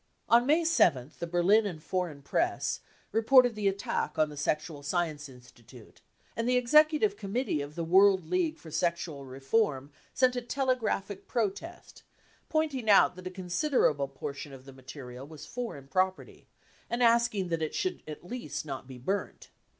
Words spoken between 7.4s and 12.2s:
of the World League for Sexual Reform sent a telegraphic protest,